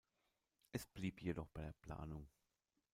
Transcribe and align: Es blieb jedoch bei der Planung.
Es 0.71 0.87
blieb 0.87 1.21
jedoch 1.21 1.47
bei 1.49 1.61
der 1.61 1.73
Planung. 1.73 2.27